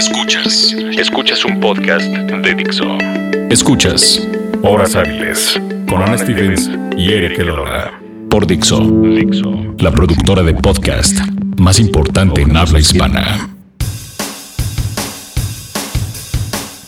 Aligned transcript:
Escuchas. 0.00 0.74
Escuchas 0.96 1.44
un 1.44 1.60
podcast 1.60 2.06
de 2.06 2.54
Dixo. 2.54 2.96
Escuchas 3.50 4.26
Horas 4.62 4.96
Hábiles 4.96 5.60
con 5.86 6.02
Ana 6.02 6.16
Stevens 6.16 6.70
y 6.96 7.12
Eric 7.12 7.38
Elola. 7.38 8.00
Por 8.30 8.46
Dixo. 8.46 8.80
Dixo. 8.80 9.74
La 9.78 9.90
productora 9.90 10.42
de 10.42 10.54
podcast 10.54 11.18
más 11.58 11.78
importante 11.78 12.40
en 12.40 12.56
habla 12.56 12.78
hispana. 12.78 13.50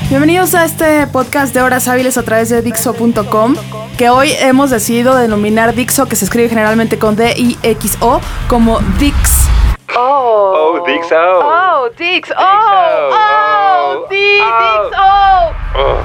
Bienvenidos 0.08 0.54
a 0.54 0.64
este 0.64 1.06
podcast 1.08 1.52
de 1.52 1.60
horas 1.60 1.88
hábiles 1.88 2.16
a 2.16 2.22
través 2.22 2.48
de 2.48 2.62
Dixo.com, 2.62 3.56
que 3.98 4.08
hoy 4.08 4.30
hemos 4.40 4.70
decidido 4.70 5.14
denominar 5.16 5.74
Dixo, 5.74 6.06
que 6.06 6.16
se 6.16 6.24
escribe 6.24 6.48
generalmente 6.48 6.98
con 6.98 7.14
D-I-X-O, 7.16 8.22
como 8.48 8.80
Dix. 8.98 9.41
Oh. 9.96 10.78
Oh, 10.80 10.86
Dixo. 10.86 11.14
Oh, 11.16 11.88
Dix. 11.98 12.30
Oh, 12.30 12.42
oh, 12.42 13.10
Oh. 13.14 14.06
Dix, 14.08 14.42
Oh. 14.42 14.88
Dix, 14.88 14.98
oh. 14.98 15.52
Oh. 15.78 15.96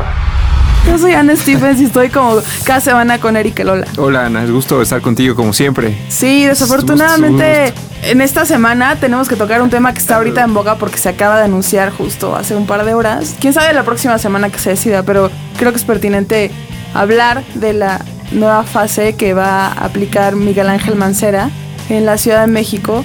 Yo 0.89 0.97
soy 0.97 1.13
Ana 1.13 1.35
Stephens 1.35 1.81
y 1.81 1.85
estoy 1.85 2.09
como 2.09 2.37
cada 2.65 2.79
semana 2.79 3.19
con 3.19 3.35
Eric 3.35 3.59
Lola. 3.59 3.85
Hola 3.97 4.25
Ana, 4.27 4.43
es 4.43 4.51
gusto 4.51 4.81
estar 4.81 5.01
contigo 5.01 5.35
como 5.35 5.51
siempre. 5.51 5.97
Sí, 6.07 6.45
desafortunadamente 6.45 7.73
en 8.03 8.21
esta 8.21 8.45
semana 8.45 8.95
tenemos 8.95 9.27
que 9.27 9.35
tocar 9.35 9.61
un 9.61 9.69
tema 9.69 9.91
que 9.91 9.99
está 9.99 10.15
ahorita 10.15 10.43
en 10.43 10.53
boga 10.53 10.75
porque 10.75 10.97
se 10.97 11.09
acaba 11.09 11.37
de 11.37 11.43
anunciar 11.43 11.91
justo 11.91 12.35
hace 12.37 12.55
un 12.55 12.65
par 12.67 12.85
de 12.85 12.93
horas. 12.93 13.35
Quién 13.41 13.51
sabe 13.53 13.73
la 13.73 13.83
próxima 13.83 14.17
semana 14.17 14.49
que 14.49 14.59
se 14.59 14.71
decida, 14.71 15.03
pero 15.03 15.29
creo 15.59 15.71
que 15.71 15.77
es 15.77 15.83
pertinente 15.83 16.51
hablar 16.93 17.43
de 17.55 17.73
la 17.73 17.99
nueva 18.31 18.63
fase 18.63 19.15
que 19.17 19.33
va 19.33 19.67
a 19.67 19.85
aplicar 19.85 20.35
Miguel 20.37 20.69
Ángel 20.69 20.95
Mancera 20.95 21.49
en 21.89 22.05
la 22.05 22.17
Ciudad 22.17 22.41
de 22.41 22.47
México, 22.47 23.03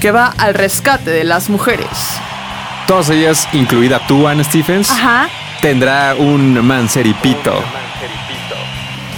que 0.00 0.10
va 0.10 0.34
al 0.38 0.54
rescate 0.54 1.10
de 1.10 1.24
las 1.24 1.48
mujeres. 1.50 1.88
Todas 2.86 3.10
ellas, 3.10 3.46
incluida 3.52 4.00
tú, 4.08 4.26
Ana 4.26 4.42
Stephens, 4.42 4.90
Ajá. 4.90 5.28
tendrá 5.60 6.14
un 6.18 6.64
manceripito. 6.66 7.52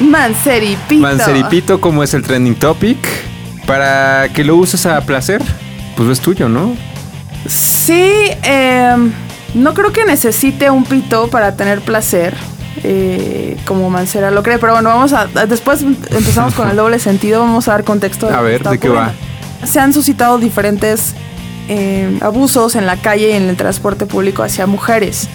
Manceripito. 0.00 1.00
Manceripito, 1.02 1.80
como 1.80 2.02
es 2.02 2.12
el 2.14 2.22
trending 2.22 2.56
topic, 2.56 2.98
para 3.66 4.28
que 4.30 4.44
lo 4.44 4.56
uses 4.56 4.84
a 4.86 5.00
placer, 5.02 5.42
pues 5.96 6.08
es 6.08 6.20
tuyo, 6.20 6.48
¿no? 6.48 6.74
Sí, 7.46 8.12
em, 8.42 9.12
no 9.54 9.74
creo 9.74 9.92
que 9.92 10.04
necesite 10.04 10.70
un 10.70 10.84
pito 10.84 11.28
para 11.28 11.56
tener 11.56 11.80
placer, 11.80 12.36
eh, 12.82 13.56
como 13.64 13.90
Mancera 13.90 14.30
lo 14.30 14.42
cree, 14.42 14.58
pero 14.58 14.72
bueno, 14.72 14.88
vamos 14.88 15.12
a, 15.12 15.22
a- 15.34 15.46
después 15.46 15.82
empezamos 15.82 16.54
con 16.54 16.68
el 16.68 16.76
doble 16.76 16.98
sentido, 16.98 17.40
vamos 17.40 17.68
a 17.68 17.72
dar 17.72 17.84
contexto. 17.84 18.28
A 18.28 18.32
lo 18.32 18.36
que 18.38 18.42
ver, 18.44 18.62
¿de 18.62 18.78
qué 18.78 18.88
va? 18.88 19.12
Se 19.64 19.80
han 19.80 19.92
suscitado 19.92 20.38
diferentes 20.38 21.14
em, 21.68 22.18
abusos 22.22 22.74
en 22.76 22.86
la 22.86 22.96
calle 22.96 23.30
y 23.30 23.32
en 23.32 23.48
el 23.48 23.56
transporte 23.56 24.06
público 24.06 24.42
hacia 24.42 24.66
mujeres, 24.66 25.28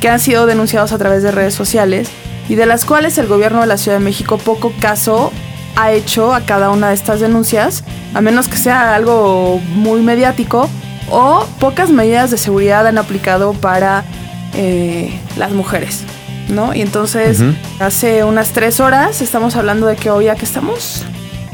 que 0.00 0.08
han 0.08 0.20
sido 0.20 0.46
denunciados 0.46 0.92
a 0.92 0.98
través 0.98 1.22
de 1.22 1.30
redes 1.30 1.54
sociales 1.54 2.08
y 2.48 2.54
de 2.54 2.66
las 2.66 2.84
cuales 2.84 3.18
el 3.18 3.26
gobierno 3.26 3.60
de 3.60 3.66
la 3.66 3.76
Ciudad 3.76 3.98
de 3.98 4.04
México 4.04 4.38
poco 4.38 4.72
caso 4.80 5.32
ha 5.76 5.92
hecho 5.92 6.34
a 6.34 6.40
cada 6.40 6.70
una 6.70 6.88
de 6.88 6.94
estas 6.94 7.20
denuncias, 7.20 7.84
a 8.14 8.20
menos 8.20 8.48
que 8.48 8.56
sea 8.56 8.94
algo 8.94 9.60
muy 9.74 10.00
mediático, 10.00 10.68
o 11.10 11.46
pocas 11.60 11.90
medidas 11.90 12.30
de 12.30 12.38
seguridad 12.38 12.86
han 12.86 12.98
aplicado 12.98 13.52
para 13.52 14.04
eh, 14.54 15.18
las 15.36 15.52
mujeres, 15.52 16.02
¿no? 16.48 16.74
Y 16.74 16.80
entonces, 16.80 17.42
hace 17.78 18.24
unas 18.24 18.50
tres 18.52 18.80
horas 18.80 19.22
estamos 19.22 19.56
hablando 19.56 19.86
de 19.86 19.96
que 19.96 20.10
hoy, 20.10 20.28
¿a 20.28 20.34
qué 20.34 20.44
estamos? 20.44 21.04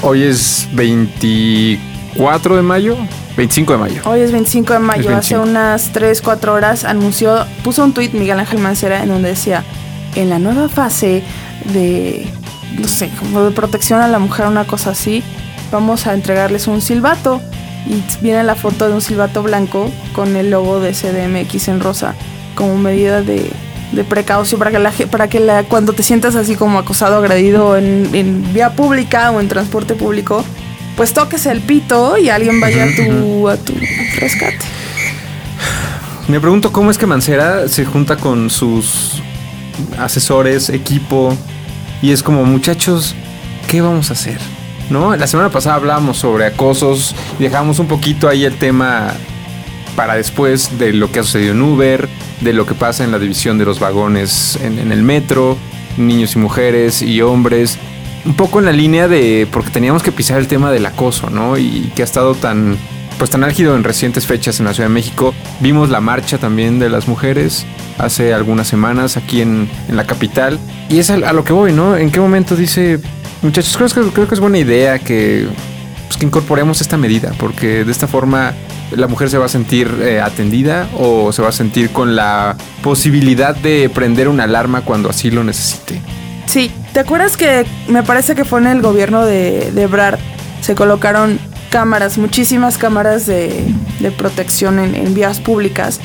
Hoy 0.02 0.22
es 0.22 0.68
24 0.72 1.93
de 2.14 2.62
mayo, 2.62 2.96
25 3.36 3.72
de 3.72 3.78
mayo. 3.78 4.02
Hoy 4.04 4.20
es 4.20 4.32
25 4.32 4.72
de 4.72 4.78
mayo, 4.78 5.16
hace 5.16 5.34
25. 5.34 5.42
unas 5.42 5.92
3, 5.92 6.22
4 6.22 6.52
horas 6.52 6.84
anunció, 6.84 7.44
puso 7.62 7.84
un 7.84 7.92
tuit 7.92 8.12
Miguel 8.12 8.38
Ángel 8.38 8.60
Mancera 8.60 9.02
en 9.02 9.08
donde 9.08 9.30
decía, 9.30 9.64
en 10.14 10.30
la 10.30 10.38
nueva 10.38 10.68
fase 10.68 11.22
de, 11.72 12.26
no 12.78 12.86
sé, 12.88 13.10
como 13.18 13.42
de 13.42 13.50
protección 13.50 14.00
a 14.00 14.08
la 14.08 14.18
mujer, 14.18 14.46
una 14.46 14.64
cosa 14.64 14.90
así, 14.90 15.22
vamos 15.72 16.06
a 16.06 16.14
entregarles 16.14 16.66
un 16.68 16.80
silbato. 16.80 17.40
Y 17.86 18.02
viene 18.22 18.42
la 18.44 18.54
foto 18.54 18.88
de 18.88 18.94
un 18.94 19.02
silbato 19.02 19.42
blanco 19.42 19.90
con 20.14 20.36
el 20.36 20.50
logo 20.50 20.80
de 20.80 20.92
CDMX 20.92 21.68
en 21.68 21.80
rosa, 21.80 22.14
como 22.54 22.78
medida 22.78 23.20
de, 23.20 23.50
de 23.92 24.04
precaución 24.04 24.58
para 24.58 24.70
que, 24.70 24.78
la, 24.78 24.90
para 25.10 25.28
que 25.28 25.38
la, 25.38 25.64
cuando 25.64 25.92
te 25.92 26.02
sientas 26.02 26.34
así 26.34 26.56
como 26.56 26.78
acosado, 26.78 27.16
agredido 27.18 27.76
en, 27.76 28.08
en 28.14 28.54
vía 28.54 28.70
pública 28.74 29.30
o 29.32 29.40
en 29.40 29.48
transporte 29.48 29.94
público, 29.94 30.44
pues 30.96 31.12
toques 31.12 31.46
el 31.46 31.60
pito 31.60 32.16
y 32.18 32.28
alguien 32.28 32.60
vaya 32.60 32.84
a 32.84 32.94
tu, 32.94 33.48
a 33.48 33.56
tu 33.56 33.72
rescate. 34.18 34.64
Me 36.28 36.40
pregunto 36.40 36.72
cómo 36.72 36.90
es 36.90 36.98
que 36.98 37.06
Mancera 37.06 37.68
se 37.68 37.84
junta 37.84 38.16
con 38.16 38.48
sus 38.48 39.22
asesores, 39.98 40.70
equipo, 40.70 41.36
y 42.00 42.12
es 42.12 42.22
como, 42.22 42.44
muchachos, 42.44 43.14
¿qué 43.68 43.80
vamos 43.80 44.10
a 44.10 44.14
hacer? 44.14 44.38
¿No? 44.90 45.14
La 45.16 45.26
semana 45.26 45.50
pasada 45.50 45.76
hablábamos 45.76 46.18
sobre 46.18 46.46
acosos 46.46 47.14
y 47.38 47.42
dejamos 47.42 47.78
un 47.78 47.88
poquito 47.88 48.28
ahí 48.28 48.44
el 48.44 48.56
tema 48.56 49.12
para 49.96 50.14
después 50.14 50.78
de 50.78 50.92
lo 50.92 51.10
que 51.10 51.20
ha 51.20 51.22
sucedido 51.22 51.52
en 51.52 51.62
Uber, 51.62 52.08
de 52.40 52.52
lo 52.52 52.66
que 52.66 52.74
pasa 52.74 53.04
en 53.04 53.12
la 53.12 53.18
división 53.18 53.58
de 53.58 53.64
los 53.64 53.78
vagones 53.78 54.58
en, 54.62 54.78
en 54.78 54.92
el 54.92 55.02
metro, 55.02 55.56
niños 55.96 56.36
y 56.36 56.38
mujeres 56.38 57.02
y 57.02 57.20
hombres. 57.22 57.78
Un 58.24 58.34
poco 58.34 58.58
en 58.58 58.64
la 58.64 58.72
línea 58.72 59.06
de, 59.08 59.46
porque 59.50 59.70
teníamos 59.70 60.02
que 60.02 60.12
pisar 60.12 60.38
el 60.38 60.48
tema 60.48 60.70
del 60.70 60.86
acoso, 60.86 61.30
¿no? 61.30 61.58
Y 61.58 61.92
que 61.94 62.02
ha 62.02 62.04
estado 62.04 62.34
tan, 62.34 62.78
pues 63.18 63.30
tan 63.30 63.44
álgido 63.44 63.76
en 63.76 63.84
recientes 63.84 64.26
fechas 64.26 64.60
en 64.60 64.66
la 64.66 64.74
Ciudad 64.74 64.88
de 64.88 64.94
México. 64.94 65.34
Vimos 65.60 65.90
la 65.90 66.00
marcha 66.00 66.38
también 66.38 66.78
de 66.78 66.88
las 66.88 67.06
mujeres 67.06 67.66
hace 67.98 68.34
algunas 68.34 68.66
semanas 68.66 69.16
aquí 69.16 69.40
en, 69.40 69.68
en 69.88 69.96
la 69.96 70.06
capital. 70.06 70.58
Y 70.88 70.98
es 70.98 71.10
a, 71.10 71.32
lo 71.32 71.44
que 71.44 71.52
voy, 71.52 71.72
¿no? 71.72 71.96
¿En 71.96 72.10
qué 72.10 72.20
momento 72.20 72.56
dice, 72.56 73.00
muchachos, 73.42 73.76
creo 73.76 73.88
que, 74.06 74.12
creo 74.12 74.28
que 74.28 74.34
es 74.34 74.40
buena 74.40 74.58
idea 74.58 74.98
que, 74.98 75.46
pues, 76.06 76.16
que 76.16 76.26
incorporemos 76.26 76.80
esta 76.80 76.96
medida? 76.96 77.32
Porque 77.38 77.84
de 77.84 77.92
esta 77.92 78.08
forma 78.08 78.54
la 78.90 79.06
mujer 79.06 79.30
se 79.30 79.38
va 79.38 79.46
a 79.46 79.48
sentir 79.48 79.90
eh, 80.00 80.20
atendida 80.20 80.88
o 80.96 81.32
se 81.32 81.42
va 81.42 81.48
a 81.48 81.52
sentir 81.52 81.90
con 81.90 82.16
la 82.16 82.56
posibilidad 82.82 83.56
de 83.56 83.90
prender 83.92 84.28
una 84.28 84.44
alarma 84.44 84.82
cuando 84.82 85.10
así 85.10 85.30
lo 85.30 85.44
necesite. 85.44 86.00
Sí, 86.54 86.70
¿te 86.92 87.00
acuerdas 87.00 87.36
que 87.36 87.66
me 87.88 88.04
parece 88.04 88.36
que 88.36 88.44
fue 88.44 88.60
en 88.60 88.68
el 88.68 88.80
gobierno 88.80 89.26
de, 89.26 89.72
de 89.72 89.82
Ebrard? 89.82 90.20
Se 90.60 90.76
colocaron 90.76 91.40
cámaras, 91.68 92.16
muchísimas 92.16 92.78
cámaras 92.78 93.26
de, 93.26 93.74
de 93.98 94.12
protección 94.12 94.78
en, 94.78 94.94
en 94.94 95.14
vías 95.14 95.40
públicas. 95.40 95.98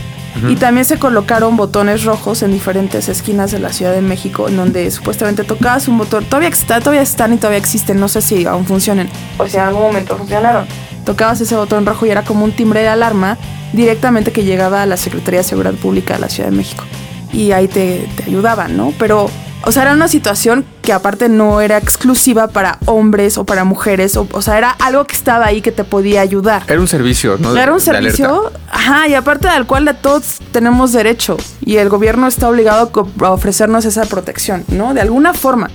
Y 0.48 0.56
también 0.56 0.86
se 0.86 0.98
colocaron 0.98 1.56
botones 1.56 2.04
rojos 2.04 2.42
en 2.42 2.52
diferentes 2.52 3.10
esquinas 3.10 3.52
de 3.52 3.60
la 3.60 3.72
Ciudad 3.72 3.94
de 3.94 4.02
México, 4.02 4.48
en 4.48 4.58
donde 4.58 4.90
supuestamente 4.90 5.44
tocabas 5.44 5.88
un 5.88 6.00
botón. 6.00 6.26
Todavía, 6.26 6.50
está, 6.50 6.80
todavía 6.80 7.04
están 7.04 7.32
y 7.32 7.38
todavía 7.38 7.60
existen, 7.60 8.00
no 8.00 8.08
sé 8.08 8.20
si 8.24 8.48
aún 8.48 8.66
funcionen. 8.66 9.08
O 9.38 9.46
si 9.46 9.58
en 9.58 9.64
algún 9.64 9.84
momento 9.84 10.18
funcionaron. 10.18 10.66
Tocabas 11.06 11.40
ese 11.42 11.56
botón 11.56 11.86
rojo 11.86 12.08
y 12.08 12.10
era 12.10 12.24
como 12.24 12.44
un 12.44 12.54
timbre 12.54 12.82
de 12.82 12.88
alarma 12.88 13.38
directamente 13.72 14.32
que 14.32 14.44
llegaba 14.46 14.82
a 14.82 14.88
la 14.88 14.98
Secretaría 14.98 15.42
de 15.42 15.44
Seguridad 15.44 15.76
Pública 15.76 16.16
de 16.16 16.22
la 16.22 16.30
Ciudad 16.30 16.50
de 16.50 16.58
México. 16.58 16.86
Y 17.32 17.52
ahí 17.52 17.68
te, 17.68 18.10
te 18.16 18.24
ayudaban, 18.24 18.76
¿no? 18.76 18.96
Pero, 18.98 19.30
o 19.64 19.72
sea, 19.72 19.84
era 19.84 19.94
una 19.94 20.08
situación 20.08 20.66
que 20.82 20.94
aparte 20.94 21.30
no 21.30 21.62
era 21.62 21.78
exclusiva 21.78 22.48
para 22.48 22.78
hombres 22.86 23.38
o 23.38 23.46
para 23.46 23.64
mujeres. 23.66 24.16
O, 24.18 24.28
o 24.32 24.42
sea, 24.42 24.58
era 24.58 24.70
algo 24.72 25.06
que 25.06 25.16
estaba 25.16 25.46
ahí 25.46 25.62
que 25.62 25.72
te 25.72 25.84
podía 25.84 26.22
ayudar. 26.22 26.64
Era 26.68 26.80
un 26.80 26.88
servicio, 26.88 27.38
¿no? 27.40 27.56
Era 27.56 27.72
un 27.72 27.80
De 27.80 27.84
servicio, 27.84 28.52
ajá, 28.72 29.08
y 29.08 29.14
aparte 29.16 29.48
al 29.48 29.68
cual 29.68 29.98
todos 30.02 30.40
tenemos 30.52 30.94
derecho 30.94 31.38
y 31.62 31.78
el 31.78 31.90
gobierno 31.90 32.28
está 32.28 32.50
obligado 32.50 32.92
a 33.22 33.30
ofrecernos 33.32 33.86
esa 33.86 34.06
protección, 34.06 34.64
¿no? 34.70 34.94
De 34.94 35.02
alguna 35.02 35.34
forma. 35.34 35.70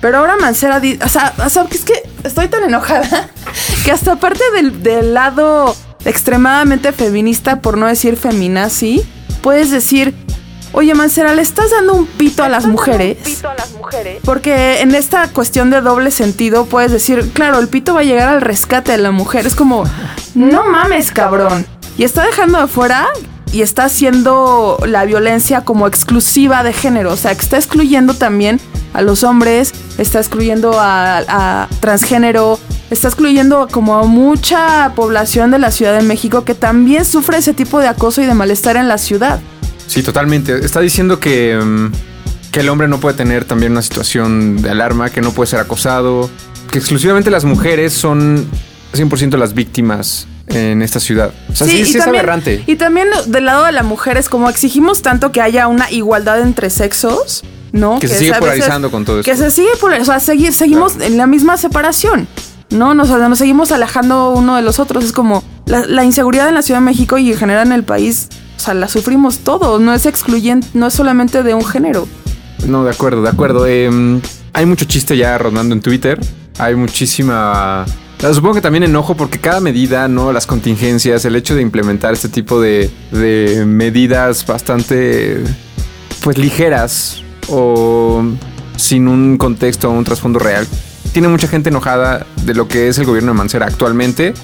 Pero 0.00 0.18
ahora 0.18 0.36
Mancera, 0.40 0.80
di- 0.80 0.98
o 1.04 1.08
sea, 1.08 1.32
o 1.44 1.48
sea, 1.48 1.64
que 1.66 1.76
es 1.76 1.84
que 1.84 1.94
estoy 2.24 2.48
tan 2.48 2.64
enojada 2.64 3.30
que 3.84 3.92
hasta 3.92 4.12
aparte 4.12 4.42
del, 4.54 4.82
del 4.82 5.14
lado 5.14 5.74
extremadamente 6.04 6.92
feminista, 6.92 7.60
por 7.60 7.78
no 7.78 7.86
decir 7.86 8.16
feminazi, 8.16 9.02
puedes 9.42 9.70
decir, 9.70 10.14
oye 10.72 10.94
Mancera, 10.94 11.34
le 11.34 11.42
estás 11.42 11.70
dando 11.70 11.94
un 11.94 12.06
pito 12.06 12.42
a 12.42 12.48
las 12.48 12.66
mujeres. 12.66 13.18
Porque 14.24 14.80
en 14.80 14.94
esta 14.94 15.28
cuestión 15.28 15.70
de 15.70 15.80
doble 15.80 16.10
sentido 16.10 16.66
puedes 16.66 16.90
decir, 16.90 17.30
claro, 17.32 17.58
el 17.58 17.68
pito 17.68 17.94
va 17.94 18.00
a 18.00 18.04
llegar 18.04 18.28
al 18.28 18.40
rescate 18.40 18.92
de 18.92 18.98
la 18.98 19.10
mujer. 19.10 19.46
Es 19.46 19.54
como, 19.54 19.84
no 20.34 20.64
mames, 20.64 21.12
cabrón. 21.12 21.66
Y 21.96 22.04
está 22.04 22.24
dejando 22.24 22.60
de 22.60 22.66
fuera 22.66 23.08
y 23.52 23.60
está 23.62 23.84
haciendo 23.84 24.78
la 24.86 25.04
violencia 25.04 25.62
como 25.62 25.86
exclusiva 25.86 26.62
de 26.62 26.72
género. 26.72 27.12
O 27.12 27.16
sea, 27.16 27.34
que 27.34 27.42
está 27.42 27.58
excluyendo 27.58 28.14
también 28.14 28.60
a 28.94 29.02
los 29.02 29.24
hombres, 29.24 29.72
está 29.98 30.18
excluyendo 30.18 30.80
a, 30.80 31.18
a 31.28 31.68
transgénero, 31.80 32.58
está 32.90 33.08
excluyendo 33.08 33.68
como 33.70 33.96
a 33.96 34.04
mucha 34.04 34.92
población 34.94 35.50
de 35.50 35.58
la 35.58 35.70
Ciudad 35.70 35.94
de 35.94 36.02
México 36.02 36.44
que 36.44 36.54
también 36.54 37.04
sufre 37.04 37.38
ese 37.38 37.52
tipo 37.52 37.78
de 37.78 37.88
acoso 37.88 38.22
y 38.22 38.26
de 38.26 38.34
malestar 38.34 38.76
en 38.76 38.88
la 38.88 38.98
ciudad. 38.98 39.40
Sí, 39.92 40.02
totalmente. 40.02 40.64
Está 40.64 40.80
diciendo 40.80 41.20
que, 41.20 41.58
mm, 41.62 41.92
que 42.50 42.60
el 42.60 42.68
hombre 42.68 42.88
no 42.88 42.98
puede 42.98 43.16
tener 43.16 43.44
también 43.44 43.72
una 43.72 43.82
situación 43.82 44.62
de 44.62 44.70
alarma, 44.70 45.10
que 45.10 45.20
no 45.20 45.32
puede 45.32 45.48
ser 45.50 45.60
acosado, 45.60 46.30
que 46.70 46.78
exclusivamente 46.78 47.30
las 47.30 47.44
mujeres 47.44 47.92
son 47.92 48.46
100% 48.94 49.36
las 49.36 49.52
víctimas 49.54 50.26
en 50.48 50.80
esta 50.82 50.98
ciudad. 51.00 51.32
O 51.50 51.54
sea, 51.54 51.66
sí, 51.66 51.80
es 51.82 52.00
aberrante. 52.00 52.62
Y 52.66 52.76
también 52.76 53.08
del 53.26 53.44
lado 53.44 53.64
de 53.66 53.72
la 53.72 53.82
mujer 53.82 54.16
es 54.16 54.28
como 54.28 54.48
exigimos 54.48 55.02
tanto 55.02 55.30
que 55.32 55.40
haya 55.42 55.66
una 55.68 55.90
igualdad 55.90 56.40
entre 56.40 56.70
sexos, 56.70 57.42
¿no? 57.72 57.98
Que 57.98 58.08
se 58.08 58.14
sigue 58.18 58.30
veces- 58.30 58.40
polarizando 58.40 58.90
con 58.90 59.04
todo 59.04 59.22
Que 59.22 59.30
esto. 59.32 59.44
se 59.44 59.50
sigue 59.50 59.70
polarizando, 59.80 60.16
o 60.16 60.20
sea, 60.20 60.34
segui- 60.34 60.52
seguimos 60.52 60.96
en 61.00 61.16
la 61.18 61.26
misma 61.26 61.56
separación, 61.58 62.26
¿no? 62.70 62.94
Nos, 62.94 63.08
nos 63.10 63.38
seguimos 63.38 63.72
alejando 63.72 64.30
uno 64.30 64.56
de 64.56 64.62
los 64.62 64.78
otros. 64.78 65.04
Es 65.04 65.12
como 65.12 65.42
la, 65.66 65.86
la 65.86 66.04
inseguridad 66.04 66.48
en 66.48 66.54
la 66.54 66.62
Ciudad 66.62 66.80
de 66.80 66.84
México 66.86 67.16
y 67.18 67.32
en 67.32 67.38
general 67.38 67.66
en 67.66 67.72
el 67.72 67.84
país, 67.84 68.28
sea, 68.62 68.74
la 68.74 68.88
sufrimos 68.88 69.38
todos, 69.40 69.80
no 69.80 69.92
es 69.92 70.06
excluyente, 70.06 70.68
no 70.74 70.86
es 70.86 70.94
solamente 70.94 71.42
de 71.42 71.54
un 71.54 71.64
género. 71.64 72.06
No, 72.66 72.84
de 72.84 72.90
acuerdo, 72.90 73.22
de 73.22 73.28
acuerdo. 73.28 73.66
Em, 73.66 74.20
hay 74.52 74.66
mucho 74.66 74.84
chiste 74.84 75.16
ya 75.16 75.36
rondando 75.38 75.74
en 75.74 75.80
Twitter. 75.80 76.20
Hay 76.58 76.74
muchísima. 76.74 77.84
Supongo 78.18 78.54
que 78.54 78.60
también 78.60 78.84
enojo 78.84 79.16
porque 79.16 79.40
cada 79.40 79.60
medida, 79.60 80.06
¿no? 80.06 80.32
Las 80.32 80.46
contingencias, 80.46 81.24
el 81.24 81.34
hecho 81.34 81.56
de 81.56 81.62
implementar 81.62 82.12
este 82.12 82.28
tipo 82.28 82.60
de, 82.60 82.88
de 83.10 83.64
medidas 83.66 84.46
bastante, 84.46 85.42
pues, 86.22 86.38
ligeras 86.38 87.22
o 87.48 88.22
sin 88.76 89.08
un 89.08 89.38
contexto 89.38 89.90
o 89.90 89.92
un 89.92 90.04
trasfondo 90.04 90.38
real. 90.38 90.66
Tiene 91.12 91.28
mucha 91.28 91.48
gente 91.48 91.68
enojada 91.68 92.26
de 92.44 92.54
lo 92.54 92.68
que 92.68 92.88
es 92.88 92.98
el 92.98 93.06
gobierno 93.06 93.32
de 93.32 93.38
Mancera 93.38 93.66
actualmente 93.66 94.34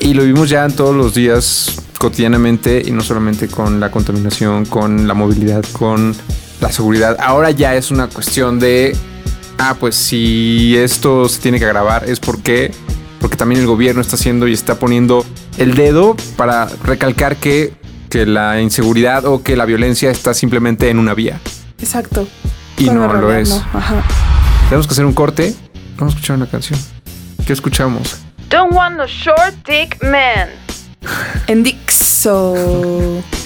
y 0.00 0.14
lo 0.14 0.24
vimos 0.24 0.50
ya 0.50 0.64
en 0.64 0.72
todos 0.72 0.94
los 0.94 1.14
días 1.14 1.83
cotidianamente 2.04 2.82
y 2.84 2.90
no 2.90 3.00
solamente 3.00 3.48
con 3.48 3.80
la 3.80 3.90
contaminación, 3.90 4.66
con 4.66 5.08
la 5.08 5.14
movilidad, 5.14 5.64
con 5.72 6.14
la 6.60 6.70
seguridad. 6.70 7.16
Ahora 7.18 7.50
ya 7.50 7.76
es 7.76 7.90
una 7.90 8.08
cuestión 8.08 8.58
de, 8.60 8.94
ah, 9.56 9.74
pues 9.80 9.94
si 9.94 10.76
esto 10.76 11.30
se 11.30 11.40
tiene 11.40 11.58
que 11.58 11.64
agravar 11.64 12.04
es 12.06 12.20
porque, 12.20 12.72
porque 13.20 13.38
también 13.38 13.62
el 13.62 13.66
gobierno 13.66 14.02
está 14.02 14.16
haciendo 14.16 14.46
y 14.46 14.52
está 14.52 14.78
poniendo 14.78 15.24
el 15.56 15.76
dedo 15.76 16.14
para 16.36 16.66
recalcar 16.82 17.36
que, 17.36 17.72
que 18.10 18.26
la 18.26 18.60
inseguridad 18.60 19.24
o 19.24 19.42
que 19.42 19.56
la 19.56 19.64
violencia 19.64 20.10
está 20.10 20.34
simplemente 20.34 20.90
en 20.90 20.98
una 20.98 21.14
vía. 21.14 21.40
Exacto. 21.78 22.28
Y 22.76 22.90
no 22.90 23.10
lo 23.14 23.32
es. 23.32 23.50
Ajá. 23.72 24.04
Tenemos 24.68 24.86
que 24.86 24.92
hacer 24.92 25.06
un 25.06 25.14
corte. 25.14 25.54
Vamos 25.96 26.12
a 26.12 26.16
escuchar 26.18 26.36
una 26.36 26.50
canción. 26.50 26.78
¿Qué 27.46 27.54
escuchamos? 27.54 28.18
Don't 28.50 28.74
want 28.74 28.98
no 28.98 29.06
short 29.06 29.54
dick 29.66 30.02
man. 30.02 30.63
and 31.48 31.64
Dixo. 31.64 33.43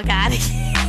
jogar 0.00 0.32
aqui. 0.32 0.79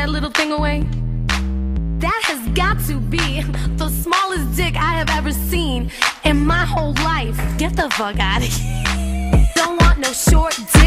That 0.00 0.08
little 0.08 0.30
thing 0.30 0.50
away? 0.50 0.80
That 1.98 2.22
has 2.24 2.40
got 2.54 2.80
to 2.88 2.98
be 2.98 3.42
the 3.76 3.90
smallest 3.90 4.56
dick 4.56 4.74
I 4.74 4.94
have 4.94 5.10
ever 5.10 5.30
seen 5.30 5.90
in 6.24 6.46
my 6.46 6.64
whole 6.64 6.94
life. 7.04 7.36
Get 7.58 7.76
the 7.76 7.90
fuck 7.90 8.18
out 8.18 8.40
of 8.40 8.48
here. 8.48 9.46
Don't 9.54 9.76
want 9.82 9.98
no 9.98 10.10
short 10.12 10.56
dick 10.72 10.79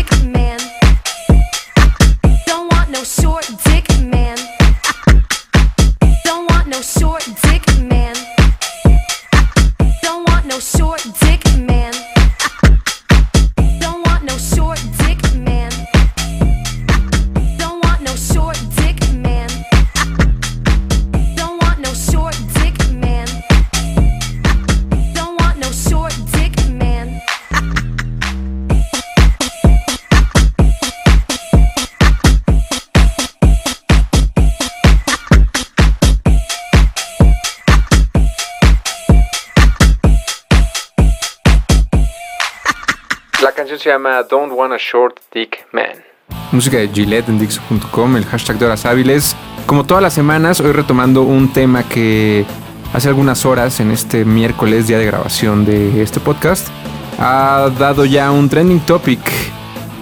llama 43.94 44.24
Don't 44.24 44.52
Want 44.56 44.74
a 44.74 44.78
Short 44.80 45.18
Dick 45.32 45.68
Man. 45.72 46.04
Música 46.52 46.78
de 46.78 46.88
Gillette 46.90 47.30
en 47.30 47.38
Dixo.com, 47.38 48.16
el 48.18 48.26
hashtag 48.26 48.58
de 48.58 48.66
horas 48.66 48.86
hábiles. 48.88 49.36
Como 49.68 49.84
todas 49.86 50.02
las 50.02 50.14
semanas, 50.14 50.60
hoy 50.60 50.72
retomando 50.72 51.22
un 51.22 51.54
tema 51.54 51.84
que 51.84 52.44
hace 52.94 53.08
algunas 53.08 53.46
horas, 53.46 53.80
en 53.80 53.92
este 53.92 54.26
miércoles, 54.26 54.88
día 54.88 54.98
de 54.98 55.06
grabación 55.06 55.64
de 55.66 56.02
este 56.02 56.20
podcast, 56.20 56.68
ha 57.20 57.70
dado 57.78 58.06
ya 58.06 58.32
un 58.32 58.50
trending 58.50 58.80
topic. 58.80 59.20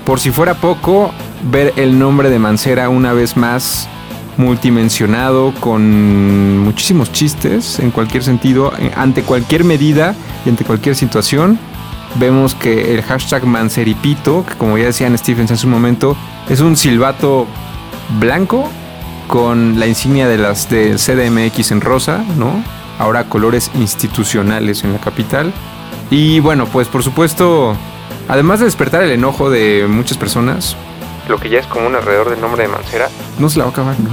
Por 0.06 0.20
si 0.22 0.32
fuera 0.32 0.54
poco, 0.54 1.12
ver 1.44 1.74
el 1.76 2.00
nombre 2.00 2.30
de 2.30 2.40
Mancera 2.40 2.88
una 2.88 3.12
vez 3.12 3.36
más 3.36 3.90
multimensionado 4.38 5.54
con 5.60 6.60
muchísimos 6.60 7.12
chistes 7.12 7.78
en 7.80 7.92
cualquier 7.92 8.24
sentido, 8.24 8.72
en- 8.80 8.92
ante 8.96 9.24
cualquier 9.24 9.66
medida 9.66 10.16
y 10.46 10.50
ante 10.50 10.64
cualquier 10.64 10.96
situación. 10.96 11.60
Vemos 12.16 12.56
que 12.56 12.94
el 12.94 13.02
hashtag 13.04 13.46
Manceripito, 13.46 14.46
que 14.46 14.56
como 14.56 14.78
ya 14.78 14.86
decían 14.86 15.18
Stephens 15.18 15.52
en 15.52 15.58
su 15.58 15.68
momento, 15.68 16.18
es 16.50 16.60
un 16.60 16.76
silbato 16.76 17.48
blanco 18.20 18.70
con 19.28 19.80
la 19.80 19.88
insignia 19.88 20.28
de 20.28 20.38
las 20.38 20.70
del 20.70 20.98
CDMX 20.98 21.72
en 21.72 21.80
rosa, 21.80 22.24
¿no? 22.38 22.64
Ahora 23.00 23.24
colores 23.24 23.72
institucionales 23.76 24.84
en 24.84 24.94
la 24.94 25.00
capital. 25.00 25.54
Y 26.10 26.42
bueno, 26.42 26.66
pues 26.66 26.90
por 26.90 27.02
supuesto, 27.04 27.78
además 28.28 28.60
de 28.60 28.66
despertar 28.66 29.04
el 29.04 29.12
enojo 29.12 29.50
de 29.50 29.88
muchas 29.90 30.18
personas, 30.18 30.76
lo 31.30 31.40
que 31.40 31.50
ya 31.50 31.60
es 31.60 31.68
común 31.68 31.96
alrededor 31.96 32.30
del 32.30 32.42
nombre 32.42 32.64
de 32.64 32.70
Mancera, 32.70 33.08
no 33.40 33.50
se 33.50 33.58
la 33.58 33.64
va 33.64 33.70
a 33.70 33.74
acabar, 33.74 33.98
¿no? 34.02 34.10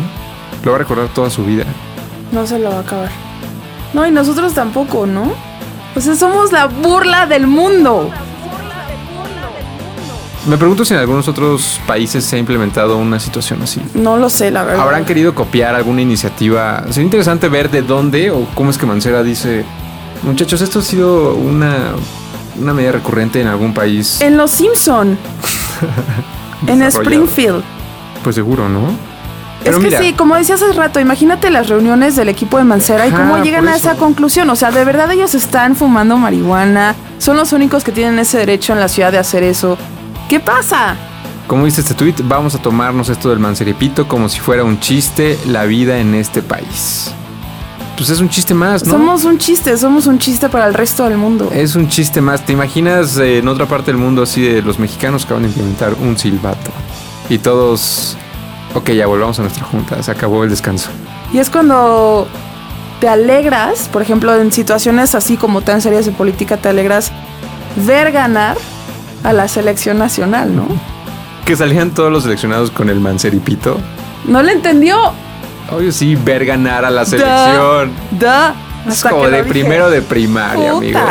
Lo 0.63 0.71
va 0.71 0.77
a 0.77 0.79
recordar 0.79 1.09
toda 1.09 1.31
su 1.31 1.45
vida. 1.45 1.65
No 2.31 2.47
se 2.47 2.61
lo 2.61 2.71
va 2.71 2.77
a 2.77 2.81
acabar. 2.81 3.11
No, 3.93 4.07
y 4.07 4.13
nosotros 4.13 4.55
tampoco, 4.55 5.07
¿no? 5.07 5.33
O 5.95 6.01
sea, 6.01 6.15
somos 6.15 6.53
la 6.53 6.67
burla 6.67 7.27
del 7.27 7.47
mundo. 7.47 8.11
Me 10.47 10.57
pregunto 10.57 10.85
si 10.85 10.95
en 10.95 11.01
algunos 11.01 11.29
otros 11.29 11.79
países 11.87 12.25
se 12.25 12.37
ha 12.37 12.39
implementado 12.39 12.97
una 12.97 13.21
situación 13.21 13.61
así. 13.63 13.83
No 13.95 14.17
lo 14.17 14.31
sé, 14.31 14.51
la 14.51 14.63
verdad. 14.65 14.83
¿Habrán 14.83 15.05
querido 15.05 15.35
copiar 15.35 15.75
alguna 15.75 16.01
iniciativa? 16.01 16.85
Sería 16.89 17.05
interesante 17.05 17.49
ver 17.49 17.71
de 17.71 17.83
dónde 17.83 18.31
o 18.31 18.47
cómo 18.55 18.71
es 18.71 18.79
que 18.79 18.87
Mancera 18.87 19.23
dice, 19.23 19.65
muchachos, 20.23 20.63
esto 20.63 20.79
ha 20.79 20.83
sido 20.83 21.35
una, 21.35 21.93
una 22.59 22.73
medida 22.73 22.93
recurrente 22.93 23.41
en 23.41 23.49
algún 23.49 23.75
país. 23.75 24.21
En 24.23 24.37
Los 24.39 24.53
Simpson. 24.53 25.19
en. 26.67 26.83
Springfield. 26.83 27.63
Pues 28.23 28.35
seguro, 28.35 28.69
¿no? 28.69 29.08
Es 29.71 29.77
que 29.77 29.83
mira, 29.83 29.99
sí, 30.01 30.13
como 30.13 30.35
decía 30.37 30.55
hace 30.55 30.73
rato, 30.73 31.01
imagínate 31.01 31.51
las 31.51 31.69
reuniones 31.69 32.17
del 32.17 32.29
equipo 32.29 32.59
de 32.59 32.65
Mancera 32.65 33.07
y 33.07 33.11
cómo 33.11 33.43
llegan 33.43 33.69
a 33.69 33.77
esa 33.77 33.95
conclusión. 33.95 34.49
O 34.51 34.57
sea, 34.57 34.71
de 34.71 34.85
verdad 34.85 35.11
ellos 35.13 35.35
están 35.35 35.77
fumando 35.77 36.17
marihuana. 36.19 36.95
Son 37.19 37.37
los 37.37 37.53
únicos 37.53 37.85
que 37.85 37.93
tienen 37.93 38.19
ese 38.19 38.39
derecho 38.39 38.73
en 38.73 38.81
la 38.81 38.89
ciudad 38.89 39.13
de 39.13 39.19
hacer 39.19 39.43
eso. 39.43 39.77
¿Qué 40.29 40.41
pasa? 40.41 40.97
Como 41.47 41.65
dice 41.65 41.81
este 41.81 41.95
tweet, 41.95 42.17
vamos 42.25 42.55
a 42.55 42.59
tomarnos 42.59 43.09
esto 43.09 43.31
del 43.31 43.39
Manceripito 43.39 44.07
como 44.07 44.29
si 44.29 44.39
fuera 44.39 44.65
un 44.65 44.79
chiste 44.81 45.39
la 45.47 45.65
vida 45.65 45.99
en 45.99 46.15
este 46.15 46.43
país. 46.43 47.11
Pues 47.97 48.11
es 48.11 48.21
un 48.21 48.29
chiste 48.29 48.55
más, 48.55 48.85
¿no? 48.85 48.93
Somos 48.93 49.25
un 49.25 49.39
chiste, 49.39 49.77
somos 49.77 50.07
un 50.07 50.19
chiste 50.19 50.49
para 50.49 50.67
el 50.69 50.75
resto 50.75 51.05
del 51.05 51.17
mundo. 51.17 51.51
Es 51.53 51.75
un 51.75 51.89
chiste 51.89 52.21
más. 52.21 52.45
¿Te 52.45 52.53
imaginas 52.53 53.17
eh, 53.17 53.39
en 53.39 53.49
otra 53.49 53.67
parte 53.67 53.91
del 53.91 53.97
mundo 53.97 54.23
así 54.23 54.41
de 54.43 54.63
los 54.63 54.79
mexicanos 54.79 55.27
que 55.27 55.35
van 55.35 55.45
a 55.45 55.47
implementar 55.49 55.95
un 55.95 56.17
silbato? 56.17 56.71
Y 57.29 57.39
todos... 57.39 58.17
Ok, 58.75 58.91
ya 58.91 59.07
volvamos 59.07 59.39
a 59.39 59.43
nuestra 59.43 59.65
junta. 59.65 60.03
Se 60.03 60.11
acabó 60.11 60.45
el 60.45 60.51
descanso. 60.51 60.91
Y 61.33 61.39
es 61.39 61.51
cuando 61.51 62.29
te 63.01 63.09
alegras, 63.09 63.89
por 63.93 64.03
ejemplo, 64.03 64.35
en 64.35 64.53
situaciones 64.53 65.15
así 65.15 65.37
como 65.37 65.63
tan 65.63 65.81
serias 65.81 66.07
de 66.07 66.13
política, 66.13 66.57
te 66.57 66.69
alegras 66.69 67.13
ver 67.87 68.13
ganar 68.13 68.57
a 69.25 69.33
la 69.33 69.49
selección 69.49 69.99
nacional, 69.99 70.55
¿no? 70.55 70.67
Que 71.45 71.57
salían 71.57 71.91
todos 71.93 72.13
los 72.13 72.25
seleccionados 72.25 72.71
con 72.71 72.89
el 72.91 73.01
manceripito. 73.01 73.79
No 74.27 74.43
le 74.43 74.53
entendió. 74.53 74.97
Obvio 75.71 75.93
sí, 75.93 76.17
ver 76.17 76.45
ganar 76.45 76.85
a 76.85 76.91
la 76.91 77.05
selección. 77.05 77.93
Da. 78.13 78.55
Es 78.87 79.03
como 79.03 79.29
de 79.29 79.45
primero 79.45 79.91
de 79.91 80.03
primaria, 80.03 80.73
Puta. 80.73 80.79
amigos. 80.79 81.03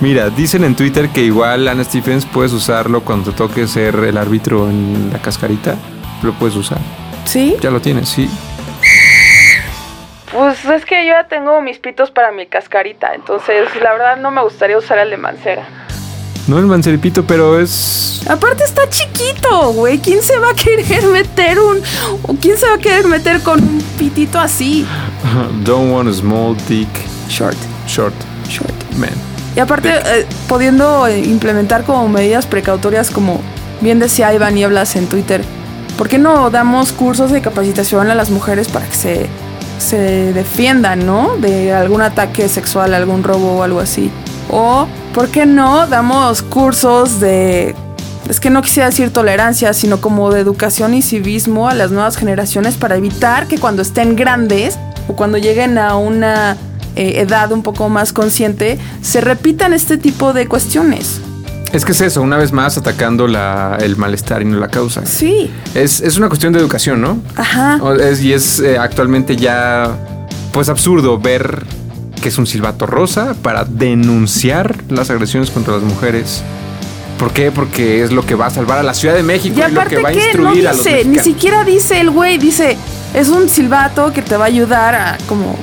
Mira, 0.00 0.28
dicen 0.28 0.62
en 0.64 0.74
Twitter 0.76 1.08
que 1.08 1.22
igual 1.22 1.68
Ana 1.68 1.84
Stephens 1.84 2.26
puedes 2.26 2.52
usarlo 2.52 3.00
cuando 3.00 3.30
te 3.30 3.36
toque 3.36 3.66
ser 3.66 3.94
el 3.96 4.18
árbitro 4.18 4.68
en 4.68 5.08
la 5.10 5.18
cascarita. 5.20 5.76
Lo 6.22 6.32
puedes 6.34 6.56
usar. 6.56 6.78
¿Sí? 7.24 7.56
Ya 7.60 7.70
lo 7.70 7.80
tienes, 7.80 8.08
sí. 8.08 8.30
Pues 10.32 10.64
es 10.64 10.84
que 10.84 11.06
yo 11.06 11.12
ya 11.12 11.28
tengo 11.28 11.60
mis 11.62 11.78
pitos 11.78 12.10
para 12.10 12.30
mi 12.32 12.46
cascarita, 12.46 13.14
entonces 13.14 13.68
la 13.80 13.92
verdad 13.92 14.16
no 14.16 14.30
me 14.30 14.42
gustaría 14.42 14.76
usar 14.76 14.98
el 14.98 15.10
de 15.10 15.16
Mancera. 15.16 15.66
No 16.46 16.58
el 16.58 16.66
manceripito, 16.66 17.24
pero 17.24 17.58
es. 17.58 18.22
Aparte 18.28 18.62
está 18.62 18.88
chiquito, 18.88 19.72
güey. 19.72 19.98
¿Quién 19.98 20.22
se 20.22 20.38
va 20.38 20.50
a 20.50 20.54
querer 20.54 21.04
meter 21.06 21.58
un... 21.58 21.82
o 22.22 22.34
quién 22.40 22.56
se 22.56 22.68
va 22.68 22.76
a 22.76 22.78
querer 22.78 23.06
meter 23.08 23.40
con 23.42 23.60
un 23.60 23.82
pitito 23.98 24.38
así? 24.38 24.86
Don't 25.64 25.92
want 25.92 26.08
a 26.08 26.12
small 26.12 26.56
dick 26.68 26.88
Short, 27.28 27.56
short 27.88 28.14
short. 28.48 28.72
man. 28.96 29.10
Y 29.56 29.60
aparte, 29.60 29.88
eh, 29.90 30.26
pudiendo 30.48 31.08
eh, 31.08 31.18
implementar 31.18 31.82
como 31.82 32.06
medidas 32.08 32.46
precautorias, 32.46 33.10
como 33.10 33.40
bien 33.80 33.98
decía 33.98 34.32
Iván 34.32 34.54
Nieblas 34.54 34.94
en 34.94 35.08
Twitter, 35.08 35.42
¿por 35.96 36.08
qué 36.08 36.18
no 36.18 36.50
damos 36.50 36.92
cursos 36.92 37.30
de 37.30 37.40
capacitación 37.40 38.10
a 38.10 38.14
las 38.14 38.30
mujeres 38.30 38.68
para 38.68 38.86
que 38.86 38.94
se, 38.94 39.26
se 39.78 40.32
defiendan, 40.32 41.06
¿no? 41.06 41.36
De 41.38 41.72
algún 41.72 42.02
ataque 42.02 42.48
sexual, 42.48 42.94
algún 42.94 43.22
robo 43.22 43.58
o 43.58 43.62
algo 43.62 43.80
así. 43.80 44.10
O, 44.50 44.86
¿por 45.14 45.28
qué 45.28 45.46
no 45.46 45.86
damos 45.86 46.42
cursos 46.42 47.20
de... 47.20 47.74
Es 48.28 48.40
que 48.40 48.50
no 48.50 48.60
quisiera 48.62 48.88
decir 48.88 49.12
tolerancia, 49.12 49.72
sino 49.72 50.00
como 50.00 50.32
de 50.32 50.40
educación 50.40 50.94
y 50.94 51.02
civismo 51.02 51.68
a 51.68 51.74
las 51.74 51.92
nuevas 51.92 52.16
generaciones 52.16 52.76
para 52.76 52.96
evitar 52.96 53.46
que 53.46 53.58
cuando 53.58 53.82
estén 53.82 54.16
grandes 54.16 54.78
o 55.06 55.14
cuando 55.14 55.38
lleguen 55.38 55.78
a 55.78 55.96
una 55.96 56.56
eh, 56.96 57.20
edad 57.20 57.52
un 57.52 57.62
poco 57.62 57.88
más 57.88 58.12
consciente, 58.12 58.78
se 59.00 59.20
repitan 59.20 59.72
este 59.72 59.96
tipo 59.96 60.32
de 60.32 60.48
cuestiones. 60.48 61.20
Es 61.76 61.84
que 61.84 61.92
es 61.92 62.00
eso, 62.00 62.22
una 62.22 62.38
vez 62.38 62.52
más 62.52 62.78
atacando 62.78 63.28
la, 63.28 63.76
el 63.80 63.96
malestar 63.98 64.40
y 64.40 64.46
no 64.46 64.58
la 64.58 64.68
causa. 64.68 65.04
Sí, 65.04 65.50
Es, 65.74 66.00
es 66.00 66.16
una 66.16 66.28
cuestión 66.28 66.54
de 66.54 66.58
educación, 66.58 67.02
¿no? 67.02 67.18
ajá. 67.36 67.78
Es- 68.00 68.22
y 68.22 68.32
es 68.32 68.60
eh, 68.60 68.78
actualmente 68.78 69.36
ya 69.36 69.94
pues 70.52 70.70
absurdo 70.70 71.18
ver 71.18 71.64
que 72.22 72.30
es 72.30 72.38
un 72.38 72.46
silbato 72.46 72.86
rosa 72.86 73.34
para 73.42 73.64
denunciar 73.64 74.74
las 74.88 75.10
agresiones 75.10 75.50
contra 75.50 75.74
las 75.74 75.82
mujeres. 75.82 76.42
¿Por 77.18 77.32
qué? 77.32 77.50
Porque 77.52 78.02
es 78.02 78.10
lo 78.10 78.24
que 78.24 78.34
va 78.34 78.46
a 78.46 78.50
salvar 78.50 78.78
a 78.78 78.82
la 78.82 78.94
Ciudad 78.94 79.14
de 79.14 79.22
México 79.22 79.54
Y 79.58 79.70
y, 79.70 79.72
lo 79.74 79.84
que 79.84 79.98
va 79.98 80.08
a 80.08 80.12
que 80.12 80.18
no 80.18 80.24
instruir 80.24 80.68
a 80.68 80.72
los 80.72 80.82
dice, 80.82 81.04
ni 81.04 81.18
siquiera 81.18 81.62
dice 81.64 82.00
el 82.00 82.10
güey, 82.10 82.38
dice, 82.38 82.78
es 83.12 83.28
un 83.28 83.50
silbato 83.50 84.14
que 84.14 84.22
te 84.22 84.36
va 84.38 84.44
a 84.44 84.48
ayudar 84.48 84.94
a 84.94 85.18
como 85.28 85.56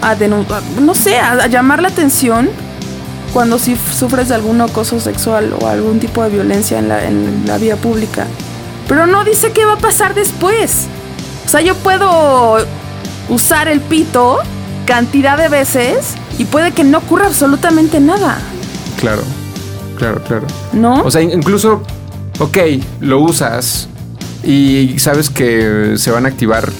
a 0.00 0.14
denunciar, 0.14 0.62
no 0.80 0.94
sé, 0.94 1.18
a, 1.18 1.32
a 1.32 1.46
llamar 1.48 1.82
la 1.82 1.88
atención 1.88 2.48
cuando 3.36 3.58
si 3.58 3.76
sufres 3.76 4.30
de 4.30 4.34
algún 4.34 4.62
acoso 4.62 4.98
sexual 4.98 5.54
o 5.60 5.66
algún 5.66 6.00
tipo 6.00 6.22
de 6.22 6.30
violencia 6.30 6.78
en 6.78 6.88
la, 6.88 7.04
en 7.06 7.42
la 7.46 7.58
vía 7.58 7.76
pública. 7.76 8.26
Pero 8.88 9.06
no 9.06 9.24
dice 9.24 9.52
qué 9.52 9.66
va 9.66 9.74
a 9.74 9.78
pasar 9.78 10.14
después. 10.14 10.86
O 11.44 11.48
sea, 11.50 11.60
yo 11.60 11.74
puedo 11.74 12.56
usar 13.28 13.68
el 13.68 13.82
pito 13.82 14.38
cantidad 14.86 15.36
de 15.36 15.50
veces 15.50 16.14
y 16.38 16.46
puede 16.46 16.72
que 16.72 16.82
no 16.82 16.96
ocurra 16.96 17.26
absolutamente 17.26 18.00
nada, 18.00 18.38
Claro, 18.98 19.20
claro, 19.98 20.22
claro. 20.24 20.46
¿no? 20.72 21.02
O 21.02 21.10
sea, 21.10 21.20
in- 21.20 21.32
incluso, 21.32 21.82
ok, 22.38 22.56
lo 23.00 23.20
usas 23.20 23.86
Y 24.44 24.98
sabes 24.98 25.28
que 25.28 25.96
se 25.98 26.10
van 26.10 26.24
a 26.24 26.28
activar 26.30 26.72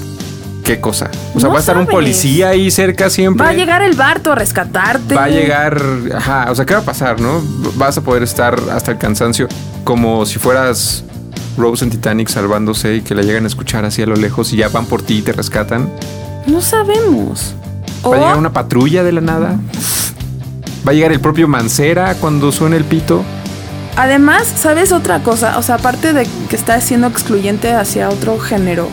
qué 0.66 0.80
cosa. 0.80 1.08
O 1.35 1.40
sea, 1.40 1.49
No 1.49 1.52
va 1.52 1.58
a 1.58 1.61
estar 1.61 1.78
un 1.78 1.87
policía 1.87 2.49
ahí 2.49 2.70
cerca 2.70 3.08
siempre. 3.08 3.44
Va 3.44 3.50
a 3.50 3.54
llegar 3.54 3.82
el 3.82 3.94
Barto 3.94 4.32
a 4.32 4.35
rescatarte. 4.35 5.14
Va 5.14 5.25
a 5.25 5.28
llegar, 5.28 5.80
ajá, 6.14 6.49
o 6.50 6.54
sea, 6.54 6.66
¿qué 6.66 6.75
va 6.75 6.80
a 6.80 6.85
pasar, 6.85 7.20
no? 7.20 7.40
Vas 7.76 7.96
a 7.96 8.00
poder 8.02 8.25
estar 8.25 8.58
hasta 8.73 8.90
el 8.90 8.99
cansancio 8.99 9.46
como 9.85 10.26
si 10.26 10.40
fueras 10.40 11.04
Rose 11.56 11.85
en 11.85 11.90
Titanic 11.90 12.28
salvándose 12.28 12.96
y 12.96 13.00
que 13.02 13.14
la 13.14 13.23
llegan 13.23 13.44
a 13.44 13.46
escuchar 13.46 13.85
así 13.85 14.02
a 14.02 14.06
lo 14.06 14.16
lejos 14.16 14.52
y 14.52 14.56
ya 14.56 14.68
van 14.68 14.87
por 14.87 15.02
ti 15.02 15.18
y 15.18 15.23
te 15.23 15.32
rescatan. 15.32 15.88
No 16.46 16.61
sabemos. 16.61 17.54
Va 18.04 18.16
a 18.16 18.18
llegar 18.18 18.37
una 18.37 18.52
patrulla 18.52 19.04
de 19.04 19.12
la 19.12 19.20
nada. 19.20 19.58
Va 20.87 20.90
a 20.90 20.94
llegar 20.94 21.12
el 21.12 21.20
propio 21.20 21.46
Mancera 21.46 22.14
cuando 22.16 22.50
suene 22.50 22.76
el 22.76 22.85
pito. 22.85 23.23
Además, 23.96 24.52
¿sabes 24.61 24.92
otra 24.92 25.20
cosa? 25.23 25.58
O 25.58 25.62
sea, 25.62 25.76
aparte 25.76 26.12
de 26.12 26.26
que 26.50 26.56
está 26.56 26.80
siendo 26.80 27.06
excluyente 27.06 27.73
hacia 27.73 28.11
otro 28.11 28.38
género, 28.38 28.88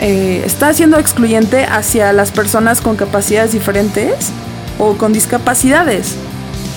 eh, 0.00 0.42
está 0.44 0.72
siendo 0.72 0.98
excluyente 0.98 1.64
hacia 1.64 2.12
las 2.12 2.30
personas 2.30 2.80
con 2.80 2.96
capacidades 2.96 3.52
diferentes 3.52 4.30
o 4.78 4.94
con 4.94 5.12
discapacidades. 5.12 6.14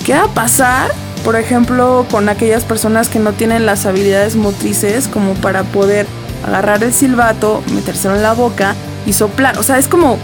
¿Qué 0.04 0.14
va 0.14 0.24
a 0.24 0.28
pasar, 0.28 0.90
por 1.24 1.36
ejemplo, 1.36 2.04
con 2.10 2.28
aquellas 2.28 2.64
personas 2.64 3.08
que 3.08 3.20
no 3.20 3.32
tienen 3.32 3.64
las 3.64 3.86
habilidades 3.86 4.34
motrices 4.34 5.06
como 5.06 5.34
para 5.34 5.62
poder 5.62 6.06
agarrar 6.44 6.82
el 6.82 6.92
silbato, 6.92 7.62
metérselo 7.72 8.16
en 8.16 8.22
la 8.22 8.32
boca 8.32 8.74
y 9.06 9.12
soplar? 9.12 9.58
O 9.58 9.62
sea, 9.62 9.78
es 9.78 9.88
como... 9.88 10.18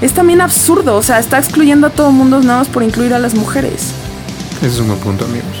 Es 0.00 0.12
también 0.12 0.40
absurdo, 0.40 0.94
o 0.94 1.02
sea, 1.02 1.18
está 1.18 1.38
excluyendo 1.38 1.88
a 1.88 1.90
todo 1.90 2.10
el 2.10 2.14
mundo 2.14 2.40
nada 2.40 2.60
más 2.60 2.68
por 2.68 2.84
incluir 2.84 3.14
a 3.14 3.18
las 3.18 3.34
mujeres. 3.34 3.90
Ese 4.58 4.68
es 4.68 4.78
un 4.78 4.86
buen 4.86 5.00
punto, 5.00 5.24
amigos. 5.24 5.56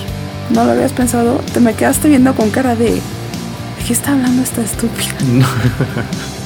¿No 0.50 0.62
lo 0.62 0.70
habías 0.70 0.92
pensado? 0.92 1.40
Te 1.52 1.58
me 1.58 1.74
quedaste 1.74 2.08
viendo 2.08 2.32
con 2.36 2.50
cara 2.50 2.76
de... 2.76 2.92
¿De 2.92 3.84
qué 3.84 3.92
está 3.92 4.12
hablando 4.12 4.42
esta 4.44 4.62
estúpida? 4.62 5.10
No, 5.26 5.46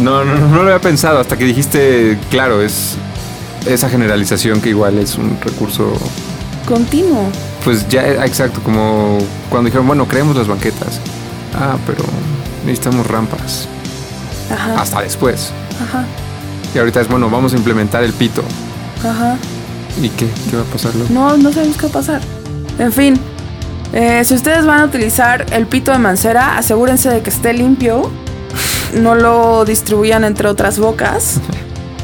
no, 0.00 0.24
no, 0.24 0.34
no 0.48 0.56
lo 0.56 0.62
había 0.62 0.80
pensado 0.80 1.18
hasta 1.20 1.36
que 1.36 1.44
dijiste, 1.44 2.18
claro, 2.30 2.62
es 2.62 2.96
esa 3.66 3.88
generalización 3.88 4.60
que 4.60 4.70
igual 4.70 4.98
es 4.98 5.16
un 5.16 5.38
recurso, 5.40 5.92
Continuo. 6.66 7.28
pues 7.64 7.88
ya, 7.88 8.24
exacto, 8.24 8.60
como 8.62 9.18
cuando 9.50 9.66
dijeron, 9.66 9.86
bueno, 9.86 10.06
creemos 10.06 10.36
las 10.36 10.48
banquetas. 10.48 11.00
Ah, 11.54 11.76
pero 11.86 12.04
necesitamos 12.64 13.06
rampas. 13.06 13.68
Ajá, 14.50 14.80
Hasta 14.80 15.02
después. 15.02 15.50
ajá, 15.82 16.04
Y 16.74 16.78
ahorita 16.78 17.00
es, 17.00 17.08
bueno, 17.08 17.28
vamos 17.30 17.52
a 17.52 17.56
implementar 17.56 18.02
el 18.04 18.12
pito. 18.12 18.42
ajá. 19.04 19.36
¿Y 20.00 20.08
qué? 20.08 20.26
¿Qué 20.50 20.56
va 20.56 20.62
a 20.62 20.66
pasar 20.66 20.94
luego? 20.94 21.12
No, 21.12 21.36
no 21.36 21.52
sabemos 21.52 21.76
qué 21.76 21.82
va 21.82 21.88
a 21.90 21.92
pasar. 21.92 22.20
En 22.78 22.90
fin, 22.92 23.14
eh, 23.92 24.22
si 24.24 24.32
ustedes 24.34 24.64
van 24.64 24.80
a 24.80 24.84
utilizar 24.86 25.44
el 25.52 25.66
pito 25.66 25.92
de 25.92 25.98
mancera, 25.98 26.56
asegúrense 26.56 27.10
de 27.10 27.20
que 27.20 27.28
esté 27.28 27.52
limpio. 27.52 28.10
No 28.92 29.14
lo 29.14 29.64
distribuyan 29.64 30.24
entre 30.24 30.48
otras 30.48 30.78
bocas, 30.78 31.40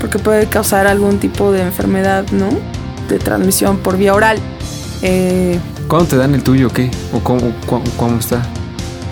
porque 0.00 0.18
puede 0.18 0.46
causar 0.46 0.86
algún 0.86 1.18
tipo 1.18 1.52
de 1.52 1.62
enfermedad, 1.62 2.24
¿no? 2.32 2.48
De 3.08 3.18
transmisión 3.18 3.78
por 3.78 3.96
vía 3.96 4.14
oral. 4.14 4.38
Eh, 5.02 5.58
¿Cuándo 5.86 6.08
te 6.08 6.16
dan 6.16 6.34
el 6.34 6.42
tuyo 6.42 6.68
o 6.68 6.70
qué? 6.70 6.90
¿O 7.12 7.20
cómo, 7.20 7.52
cómo, 7.66 7.84
cómo 7.96 8.18
está? 8.18 8.42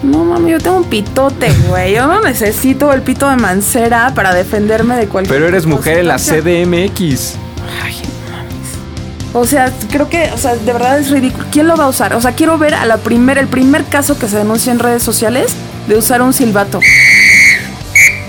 no 0.02 0.24
mami, 0.24 0.52
yo 0.52 0.58
tengo 0.58 0.76
un 0.76 0.84
pitote, 0.84 1.52
güey. 1.68 1.94
Yo 1.94 2.06
no 2.06 2.20
necesito 2.20 2.92
el 2.92 3.02
pito 3.02 3.28
de 3.28 3.36
mancera 3.36 4.12
para 4.14 4.34
defenderme 4.34 4.96
de 4.96 5.08
cualquier. 5.08 5.34
Pero 5.34 5.48
eres 5.48 5.66
mujer 5.66 5.98
en 5.98 6.08
la. 6.08 6.16
CDMX. 6.16 7.34
Ay, 7.82 7.96
mames. 8.30 9.32
O 9.32 9.44
sea, 9.46 9.72
creo 9.90 10.08
que, 10.08 10.30
o 10.32 10.38
sea, 10.38 10.54
de 10.54 10.72
verdad 10.72 10.98
es 10.98 11.10
ridículo. 11.10 11.44
¿Quién 11.50 11.66
lo 11.66 11.76
va 11.76 11.84
a 11.84 11.88
usar? 11.88 12.14
O 12.14 12.20
sea, 12.20 12.32
quiero 12.32 12.58
ver 12.58 12.74
a 12.74 12.84
la 12.84 12.98
primer, 12.98 13.38
el 13.38 13.48
primer 13.48 13.84
caso 13.84 14.18
que 14.18 14.28
se 14.28 14.38
denuncia 14.38 14.72
en 14.72 14.78
redes 14.78 15.02
sociales 15.02 15.52
de 15.88 15.96
usar 15.96 16.22
un 16.22 16.32
silbato. 16.32 16.80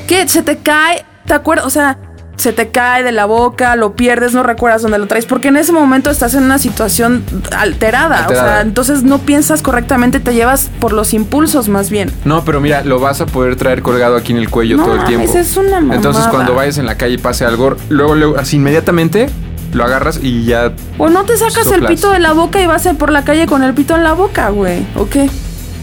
¿Qué? 0.07 0.27
Se 0.27 0.41
te 0.43 0.57
cae, 0.57 1.05
¿te 1.25 1.33
acuerdas? 1.33 1.65
O 1.65 1.69
sea, 1.69 1.97
se 2.37 2.53
te 2.53 2.69
cae 2.69 3.03
de 3.03 3.11
la 3.11 3.25
boca, 3.25 3.75
lo 3.75 3.95
pierdes, 3.95 4.33
no 4.33 4.43
recuerdas 4.43 4.83
dónde 4.83 4.99
lo 4.99 5.07
traes, 5.07 5.25
porque 5.25 5.47
en 5.47 5.57
ese 5.57 5.71
momento 5.71 6.09
estás 6.11 6.35
en 6.35 6.43
una 6.43 6.59
situación 6.59 7.23
alterada. 7.51 8.27
O 8.27 8.29
sea, 8.29 8.61
entonces 8.61 9.03
no 9.03 9.17
piensas 9.19 9.61
correctamente, 9.61 10.19
te 10.19 10.33
llevas 10.33 10.69
por 10.79 10.93
los 10.93 11.13
impulsos 11.13 11.67
más 11.67 11.89
bien. 11.89 12.11
No, 12.25 12.45
pero 12.45 12.61
mira, 12.61 12.83
lo 12.83 12.99
vas 12.99 13.21
a 13.21 13.25
poder 13.25 13.55
traer 13.55 13.81
colgado 13.81 14.15
aquí 14.15 14.33
en 14.33 14.37
el 14.37 14.49
cuello 14.49 14.77
No 14.77 14.85
todo 14.85 14.95
el 14.95 15.05
tiempo. 15.05 15.33
es 15.35 15.57
una 15.57 15.77
Entonces 15.79 16.13
mamada. 16.13 16.29
cuando 16.29 16.53
vayas 16.53 16.77
en 16.77 16.85
la 16.85 16.95
calle 16.95 17.15
y 17.15 17.17
pase 17.17 17.43
algo, 17.45 17.75
luego, 17.89 18.15
luego, 18.15 18.37
así 18.37 18.57
inmediatamente 18.57 19.29
lo 19.73 19.83
agarras 19.83 20.19
y 20.21 20.45
ya 20.45 20.71
O 20.97 21.09
no 21.09 21.23
te 21.23 21.35
sacas 21.37 21.69
el 21.71 21.85
pito 21.85 22.11
de 22.11 22.19
la 22.19 22.33
boca 22.33 22.61
y 22.61 22.65
vas 22.67 22.87
por 22.97 23.11
la 23.11 23.25
calle 23.25 23.47
con 23.47 23.63
el 23.63 23.73
pito 23.73 23.95
en 23.95 24.03
la 24.03 24.13
boca, 24.13 24.49
güey. 24.49 24.85
¿O 24.95 25.09
qué? 25.09 25.29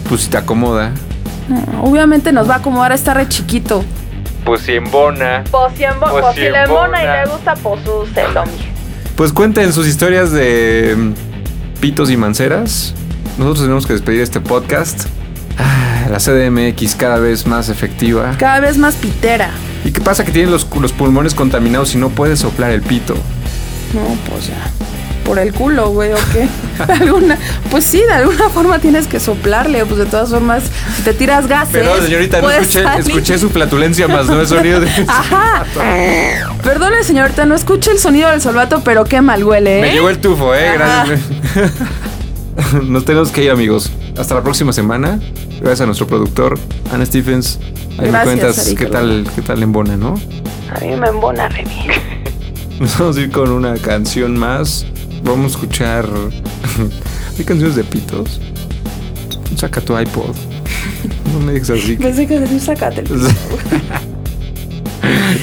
pues 0.07 0.21
si 0.21 0.29
te 0.29 0.37
acomoda. 0.37 0.91
No, 1.49 1.83
obviamente 1.83 2.31
nos 2.31 2.49
va 2.49 2.55
a 2.55 2.57
acomodar 2.57 2.91
a 2.91 2.95
estar 2.95 3.17
re 3.17 3.27
chiquito. 3.27 3.83
Pues 4.45 4.61
si 4.61 4.73
embona. 4.73 5.43
Pues 5.49 5.73
si, 5.75 6.41
y 6.41 6.49
le 6.49 7.25
gusta, 7.25 7.55
pues. 7.55 7.81
Pues 9.15 9.33
cuenten 9.33 9.73
sus 9.73 9.87
historias 9.87 10.31
de 10.31 10.95
mm, 10.95 11.79
pitos 11.81 12.11
y 12.11 12.17
manceras. 12.17 12.93
Nosotros 13.37 13.63
tenemos 13.63 13.87
que 13.87 13.93
despedir 13.93 14.21
este 14.21 14.39
podcast. 14.39 15.07
Ah, 15.57 16.05
la 16.11 16.19
CDMX 16.19 16.95
cada 16.95 17.17
vez 17.17 17.47
más 17.47 17.69
efectiva. 17.69 18.35
Cada 18.37 18.59
vez 18.59 18.77
más 18.77 18.95
pitera. 18.95 19.49
¿Y 19.83 19.91
qué 19.91 20.01
pasa 20.01 20.23
que 20.23 20.31
tienen 20.31 20.51
los, 20.51 20.67
los 20.79 20.91
pulmones 20.91 21.33
contaminados 21.33 21.95
y 21.95 21.97
no 21.97 22.09
puedes 22.09 22.39
soplar 22.39 22.71
el 22.71 22.81
pito? 22.81 23.15
No, 23.93 24.17
pues 24.29 24.47
ya. 24.47 24.71
Por 25.25 25.39
el 25.39 25.53
culo, 25.53 25.89
güey, 25.89 26.13
¿o 26.13 26.17
qué? 26.31 26.47
De 26.85 26.93
alguna, 26.93 27.37
pues 27.71 27.83
sí, 27.83 28.01
de 28.01 28.13
alguna 28.13 28.49
forma 28.49 28.79
tienes 28.79 29.07
que 29.07 29.19
soplarle. 29.19 29.85
Pues 29.85 29.97
de 29.97 30.05
todas 30.05 30.29
formas, 30.29 30.63
si 30.95 31.01
te 31.01 31.13
tiras 31.13 31.47
gases. 31.47 31.73
Pero 31.73 32.01
señorita, 32.01 32.41
no 32.41 32.51
escuché, 32.51 32.83
escuché 32.99 33.37
su 33.39 33.49
flatulencia 33.49 34.07
más 34.07 34.27
no 34.27 34.39
el 34.39 34.47
sonido 34.47 34.79
de... 34.79 34.87
Ajá. 35.07 35.65
Perdone, 36.63 37.03
señorita, 37.03 37.45
no 37.45 37.55
escuché 37.55 37.91
el 37.91 37.99
sonido 37.99 38.29
del 38.29 38.41
solvato, 38.41 38.81
pero 38.83 39.03
qué 39.05 39.21
mal 39.21 39.43
huele, 39.43 39.79
¿eh? 39.79 39.81
Me 39.81 39.93
llegó 39.93 40.09
el 40.09 40.19
tufo, 40.19 40.53
eh. 40.53 40.69
Ajá. 40.69 41.05
Gracias. 41.05 41.21
Nos 42.83 43.05
tenemos 43.05 43.31
que 43.31 43.43
ir, 43.45 43.51
amigos. 43.51 43.91
Hasta 44.17 44.35
la 44.35 44.43
próxima 44.43 44.73
semana. 44.73 45.19
Gracias 45.59 45.81
a 45.81 45.85
nuestro 45.85 46.07
productor, 46.07 46.57
Ana 46.91 47.05
Stephens. 47.05 47.59
Ahí 47.97 48.05
me 48.05 48.11
Gracias, 48.11 48.23
cuentas 48.23 48.59
Ari 48.59 48.75
qué 48.75 48.85
tal, 48.87 49.27
qué 49.33 49.41
tal 49.41 49.63
embona, 49.63 49.97
¿no? 49.97 50.15
A 50.73 50.79
mí 50.79 50.95
me 50.95 51.07
embona 51.07 51.47
re 51.49 51.63
bien. 51.63 52.01
Nos 52.79 52.97
vamos 52.97 53.17
a 53.17 53.21
ir 53.21 53.31
con 53.31 53.51
una 53.51 53.75
canción 53.75 54.37
más. 54.37 54.85
Vamos 55.25 55.45
a 55.45 55.55
escuchar. 55.55 56.05
¿Hay 57.37 57.43
canciones 57.43 57.75
de 57.75 57.83
pitos? 57.83 58.39
Saca 59.57 59.81
tu 59.81 59.97
iPod. 59.97 60.35
No 61.33 61.39
me 61.39 61.53
digas 61.53 61.71
así. 61.71 61.95
Pensé 61.97 62.25
que 62.27 62.39
decir 62.39 62.59
sácate. 62.61 63.03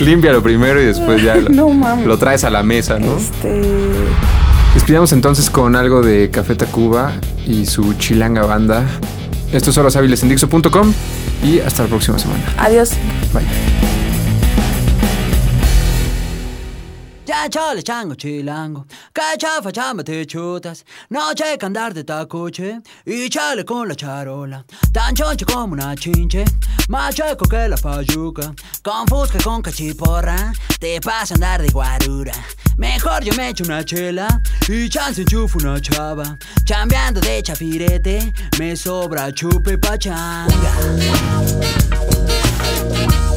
Límpialo 0.00 0.42
primero 0.42 0.80
y 0.80 0.86
después 0.86 1.22
ya 1.22 1.36
lo, 1.40 1.48
No 1.50 1.68
mames. 1.68 2.06
lo 2.06 2.18
traes 2.18 2.44
a 2.44 2.50
la 2.50 2.62
mesa, 2.62 2.98
¿no? 2.98 3.16
Este. 3.16 3.62
Despidamos 4.74 5.12
entonces 5.12 5.50
con 5.50 5.76
algo 5.76 6.00
de 6.02 6.30
Café 6.30 6.54
Tacuba 6.54 7.12
y 7.46 7.66
su 7.66 7.92
chilanga 7.94 8.44
banda. 8.46 8.84
Esto 9.52 9.70
es 9.70 9.76
Horas 9.78 9.96
Hábiles 9.96 10.22
en 10.22 10.30
Dixo.com 10.30 10.92
y 11.44 11.58
hasta 11.60 11.82
la 11.82 11.88
próxima 11.90 12.18
semana. 12.18 12.42
Adiós. 12.58 12.92
Bye. 13.34 13.81
Ya 17.32 17.48
chole 17.48 17.82
chango 17.82 18.14
chilango, 18.14 18.84
que 19.14 19.38
chafa 19.38 19.72
chamba 19.72 20.04
te 20.04 20.26
chutas, 20.26 20.84
noche 21.08 21.56
que 21.58 21.64
andar 21.64 21.94
de 21.94 22.04
tacoche 22.04 22.82
y 23.06 23.30
chale 23.30 23.64
con 23.64 23.88
la 23.88 23.94
charola, 23.94 24.62
tan 24.92 25.14
choncho 25.14 25.46
como 25.46 25.72
una 25.72 25.96
chinche, 25.96 26.44
más 26.90 27.14
chueco 27.14 27.46
que 27.48 27.68
la 27.68 27.78
payuca, 27.78 28.54
con 28.82 29.06
fusca 29.06 29.38
con 29.42 29.62
cachiporra, 29.62 30.52
te 30.78 31.00
pasa 31.00 31.34
andar 31.34 31.62
de 31.62 31.70
guarura. 31.70 32.34
Mejor 32.76 33.24
yo 33.24 33.32
me 33.34 33.48
echo 33.48 33.64
una 33.64 33.82
chela. 33.82 34.28
Y 34.68 34.90
chance 34.90 35.22
enchufo 35.22 35.58
una 35.58 35.80
chava, 35.80 36.36
chambeando 36.66 37.20
de 37.20 37.42
chafirete, 37.42 38.30
me 38.58 38.76
sobra 38.76 39.32
chupe 39.32 39.78
pachanga. 39.78 40.72
Si 43.22 43.31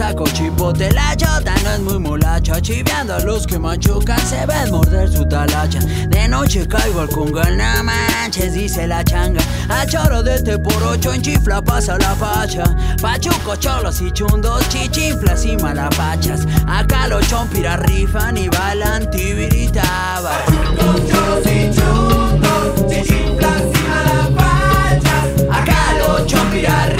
saco 0.00 0.24
chipote, 0.24 0.90
la 0.92 1.14
chota 1.14 1.54
no 1.62 1.70
es 1.72 1.80
muy 1.80 1.98
molacha 1.98 2.58
Chiveando 2.58 3.14
a 3.14 3.20
los 3.20 3.46
que 3.46 3.58
machucan, 3.58 4.18
se 4.20 4.46
ven 4.46 4.70
morder 4.70 5.12
su 5.12 5.26
talacha. 5.28 5.78
De 6.08 6.26
noche 6.26 6.66
caigo 6.66 7.00
al 7.00 7.10
congal, 7.10 7.54
no 7.58 7.84
manches, 7.84 8.54
dice 8.54 8.86
la 8.86 9.04
changa. 9.04 9.42
A 9.68 9.84
choro 9.84 10.22
de 10.22 10.36
este 10.36 10.58
por 10.58 10.82
ocho 10.84 11.12
en 11.12 11.20
chifla 11.20 11.60
pasa 11.60 11.98
la 11.98 12.14
facha. 12.14 12.64
Pachuco, 13.02 13.56
cholos 13.56 14.00
y 14.00 14.10
chundos, 14.10 14.66
chichinflas 14.70 15.44
y 15.44 15.58
malapachas. 15.58 16.46
Acá 16.66 17.06
los 17.06 17.28
chompiras 17.28 17.80
rifan 17.80 18.38
y 18.38 18.48
bailan 18.48 19.10
tibiritaba 19.10 20.30
Acá 25.50 25.82
los 25.98 26.26
chompiras 26.26 26.99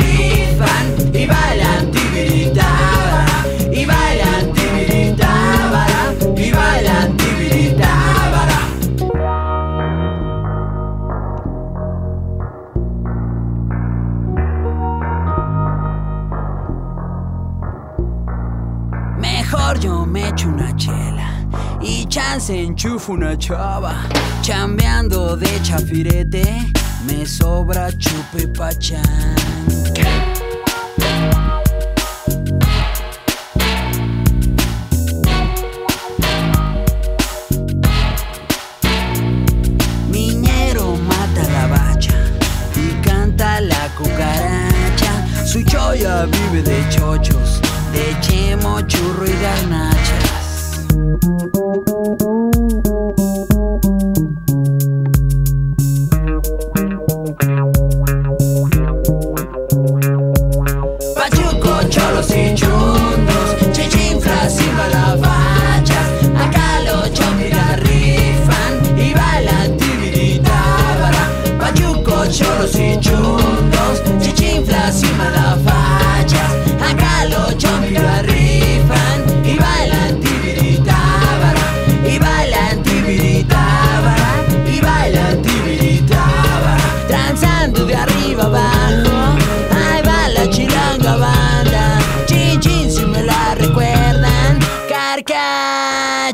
y 22.30 22.32
chance 22.32 22.62
enchufo 22.62 23.12
una 23.12 23.36
chava. 23.36 24.08
Chambeando 24.42 25.36
de 25.36 25.60
chafirete, 25.62 26.72
me 27.06 27.26
sobra 27.26 27.90
chupe 27.98 28.46
pachán. 28.48 29.34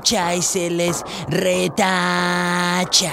Y 0.08 0.40
se 0.40 0.70
les 0.70 1.02
retacha. 1.28 3.12